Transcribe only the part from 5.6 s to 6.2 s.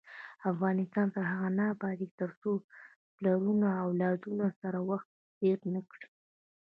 نکړي.